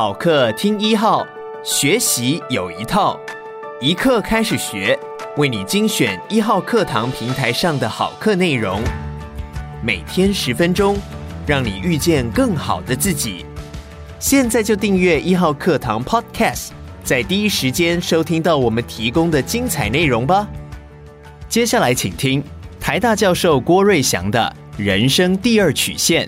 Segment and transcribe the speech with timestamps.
[0.00, 1.26] 好课听一号，
[1.62, 3.20] 学习有一套，
[3.82, 4.98] 一课开始学，
[5.36, 8.80] 为你精选一号课堂平台上的好课内容，
[9.84, 10.96] 每天十分钟，
[11.46, 13.44] 让你遇见更好的自己。
[14.18, 16.70] 现在就订阅一号课堂 Podcast，
[17.04, 20.48] 在第一时间收听到我们提供的精彩内容吧。
[21.46, 22.42] 接下来请听
[22.80, 26.26] 台大教授郭瑞祥的人生第二曲线。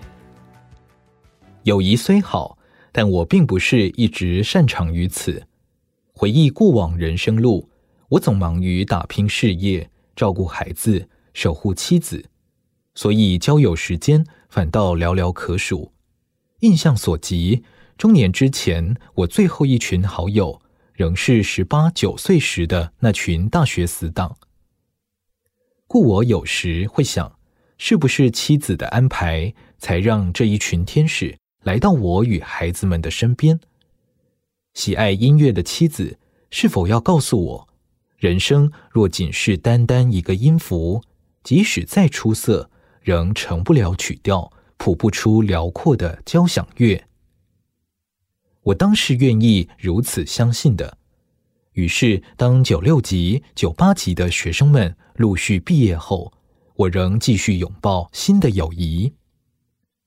[1.63, 2.59] 友谊虽好。
[2.93, 5.49] 但我并不是一直擅长于此。
[6.13, 7.71] 回忆过往人生路，
[8.11, 12.27] 我总忙于打拼事业、照顾孩子、守护妻子，
[12.95, 15.93] 所以交友时间反倒寥寥可数。
[16.61, 17.65] 印象所及，
[17.97, 20.61] 中年之前，我最后一群好友
[20.93, 24.37] 仍是十八九岁时的那群大学死党。
[25.87, 27.39] 故我有时会想，
[27.79, 33.61] 是不是妻子的安排，才让这一群天使来到我与孩子们的身边。
[34.75, 36.19] 喜爱音乐的妻子
[36.51, 37.69] 是否要告诉我，
[38.17, 41.03] 人生若仅是单单一个音符，
[41.43, 42.71] 即使再出色，
[43.01, 47.05] 仍成不了曲调，谱不出辽阔的交响乐？
[48.63, 50.99] 我当是愿意如此相信的。
[51.73, 56.33] 于是，当九六级、九八级的学生们陆续毕业后，
[56.77, 59.13] 我仍继续拥抱新的友谊。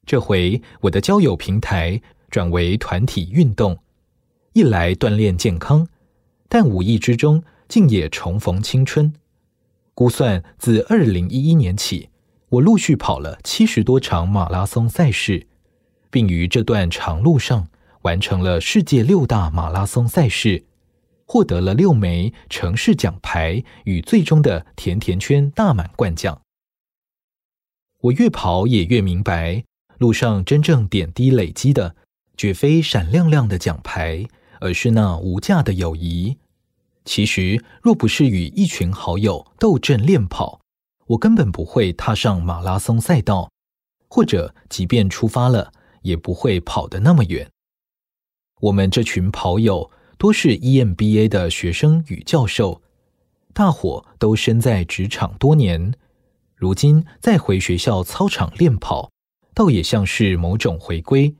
[0.06, 3.80] 这回我的交友平台转为团体运动，
[4.54, 5.88] 一来锻炼健康，
[6.48, 9.14] 但无意之中竟也重逢青春。
[9.94, 12.10] 估算自二零一一年起，
[12.50, 15.48] 我陆续跑了七十多场马拉松赛事，
[16.12, 17.68] 并于这段长路上
[18.04, 20.66] 完成了世界六大马拉松赛事，
[21.26, 26.42] 获得了六枚城市奖牌与最终的甜甜圈大满贯奖。
[28.02, 29.64] 我越跑也越明白。
[29.98, 31.96] 路上真正点滴累积的，
[32.36, 34.26] 绝非闪亮亮的奖牌，
[34.60, 36.38] 而是那无价的友谊。
[37.06, 40.60] 其实，若不是与一群好友斗阵练跑，
[41.08, 43.52] 我根本不会踏上马拉松赛道，
[44.08, 47.50] 或者即便出发了，也不会跑得那么远。
[48.62, 52.82] 我们这群跑友多是 EMBA 的学生与教授，
[53.54, 55.94] 大伙都身在职场多年，
[56.56, 59.12] 如今再回学校操场练跑。
[59.56, 61.34] 倒也像是某种回归，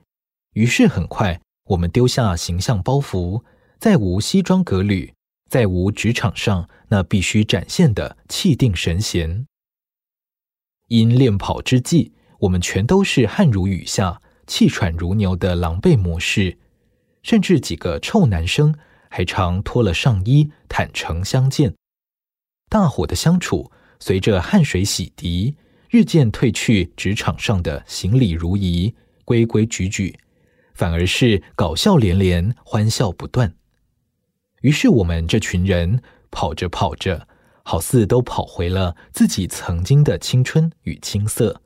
[0.54, 3.44] 于是很快我们丢下形象包袱，
[3.78, 5.12] 再无西装革履，
[5.50, 9.46] 再无职场上那必须展现的气定神闲。
[10.88, 16.56] 因练跑之际，我们全都是汗如雨下、气喘如牛的狼狈模式，
[17.22, 18.74] 甚至几个臭男生
[19.10, 21.74] 还常脱了上衣坦诚相见。
[22.70, 25.54] 大伙的相处，随着汗水洗涤。
[25.96, 30.14] 日渐褪去职场上的行礼如仪、规规矩矩，
[30.74, 33.54] 反而是搞笑连连、欢笑不断。
[34.60, 37.26] 于是我们这群人跑着跑着，
[37.62, 41.62] 好似都跑回了自己曾经的青春与青涩。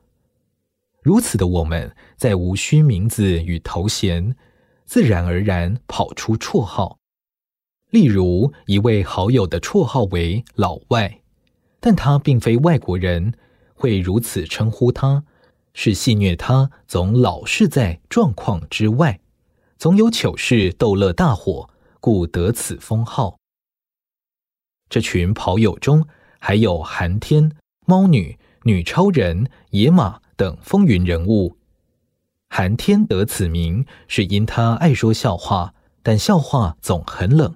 [1.03, 4.37] 如此的我们，再无需名字与头衔，
[4.85, 6.99] 自然而然跑出绰号。
[7.89, 11.19] 例如一位好友的绰号为“老外”，
[11.81, 13.33] 但他并非外国人。
[13.81, 15.23] 会如此称呼他，
[15.73, 19.19] 是戏谑他总老是在状况之外，
[19.79, 21.67] 总有糗事逗乐大伙，
[21.99, 23.39] 故得此封号。
[24.87, 26.05] 这群跑友中，
[26.39, 27.53] 还有寒天、
[27.87, 31.57] 猫女、女超人、野马等风云人物。
[32.51, 37.55] 寒天得此名，是因他爱说笑话，但笑话总很冷。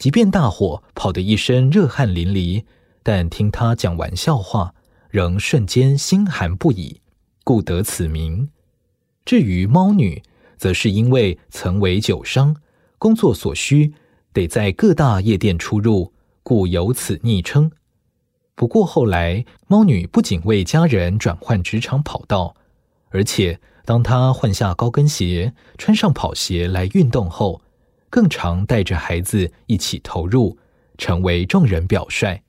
[0.00, 2.64] 即便大伙跑得一身热汗淋漓，
[3.04, 4.74] 但听他讲完笑话。
[5.14, 7.00] 仍瞬间心寒不已，
[7.44, 8.48] 故得此名。
[9.24, 10.20] 至于猫女，
[10.56, 12.56] 则是因为曾为酒商，
[12.98, 13.94] 工作所需，
[14.32, 17.70] 得在各大夜店出入，故有此昵称。
[18.56, 22.56] 不过后来，猫女不仅为家人转换职场跑道，
[23.10, 27.62] 而且当她换下高跟鞋，穿上跑鞋来运动后，
[28.10, 30.58] 更常带着孩子一起投入，
[30.98, 32.42] 成为众人表率。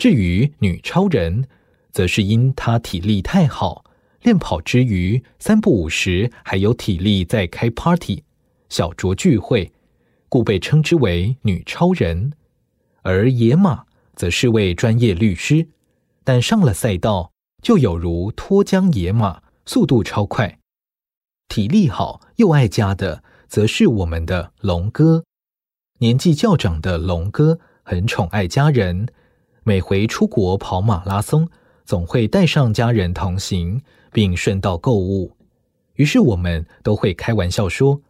[0.00, 1.46] 至于女超人，
[1.92, 3.84] 则是因她体力太好，
[4.22, 8.24] 练跑之余三不五时还有体力在开 party、
[8.70, 9.70] 小酌聚会，
[10.30, 12.32] 故被称之为女超人。
[13.02, 13.84] 而野马
[14.16, 15.68] 则是位专业律师，
[16.24, 17.32] 但上了赛道
[17.62, 20.60] 就有如脱缰野马，速度超快。
[21.48, 25.24] 体力好又爱家的，则是我们的龙哥。
[25.98, 29.06] 年纪较长的龙哥很宠爱家人。
[29.62, 31.48] 每回出国跑马拉松，
[31.84, 35.36] 总会带上家人同行，并顺道购物。
[35.94, 38.00] 于是我们都会开玩笑说：“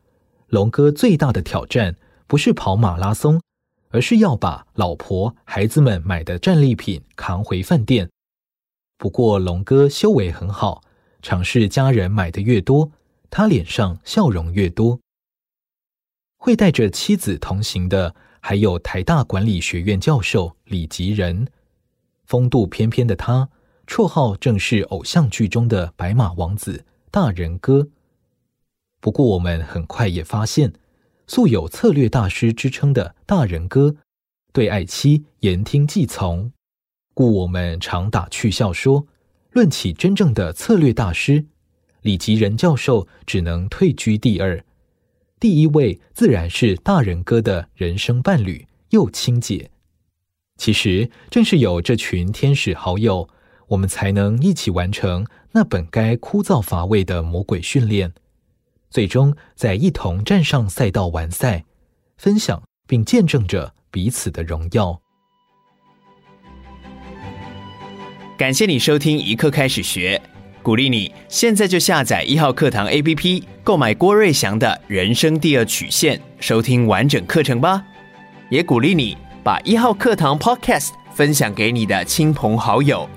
[0.48, 3.40] 龙哥最大的挑战不是跑马拉松，
[3.88, 8.08] 而是要把老婆孩子们买的战利品扛回饭店。
[8.96, 10.82] 不过龙哥修为很好，
[11.20, 12.92] 常是家人买的越多，
[13.28, 15.00] 他脸上笑容越多。
[16.36, 21.46] 会带着妻子同行的，还有台大管理学院教授李吉仁，
[22.24, 23.48] 风度翩翩的他，
[23.86, 27.88] 绰号正是偶像剧中的白马王子大仁哥。
[29.00, 30.72] 不过我们很快也发现，
[31.26, 33.96] 素有策略大师之称的大仁哥，
[34.52, 36.52] 对爱妻言听计从，
[37.14, 39.06] 故我们常打趣笑说，
[39.52, 41.46] 论起真正的策略大师，
[42.02, 44.64] 李吉仁教授只能退居第二。
[45.40, 49.70] 第一位自然是大仁哥的人生伴侣又青姐。
[50.58, 53.26] 其实正是有这群天使好友，
[53.68, 58.12] 我们才能一起完成那本该枯燥乏味的魔鬼训练，
[58.90, 61.64] 最终在一同站上赛道完赛，
[62.18, 65.00] 分享并见证着彼此的荣耀。
[68.36, 70.20] 感谢你收听一刻开始学。
[70.62, 77.82] 鼓励你现在就下载一号课堂 APP，购买郭瑞祥的《人生第二曲线》，收听完整课程吧。
[78.50, 83.08] 也鼓励你把一号课堂 Podcast 分享给你的亲朋好友。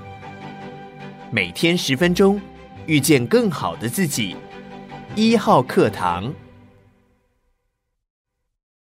[1.32, 2.40] 每天十分钟，
[2.86, 4.38] 遇见更好的自己。
[5.16, 6.34] 一号课堂。